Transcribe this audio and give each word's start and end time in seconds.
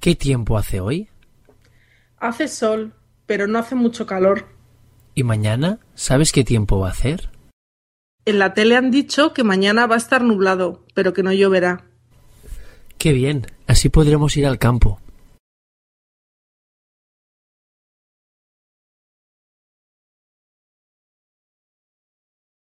¿Qué 0.00 0.14
tiempo 0.14 0.56
hace 0.56 0.80
hoy? 0.80 1.08
Hace 2.16 2.48
sol, 2.48 2.94
pero 3.26 3.46
no 3.46 3.58
hace 3.58 3.74
mucho 3.74 4.06
calor. 4.06 4.46
¿Y 5.14 5.24
mañana? 5.24 5.78
¿Sabes 5.94 6.32
qué 6.32 6.42
tiempo 6.42 6.78
va 6.78 6.88
a 6.88 6.92
hacer? 6.92 7.28
En 8.24 8.38
la 8.38 8.54
tele 8.54 8.76
han 8.76 8.90
dicho 8.90 9.34
que 9.34 9.44
mañana 9.44 9.86
va 9.86 9.96
a 9.96 9.98
estar 9.98 10.22
nublado, 10.22 10.86
pero 10.94 11.12
que 11.12 11.22
no 11.22 11.32
lloverá. 11.32 11.84
Qué 12.96 13.12
bien, 13.12 13.46
así 13.66 13.90
podremos 13.90 14.36
ir 14.38 14.46
al 14.46 14.58
campo. 14.58 15.00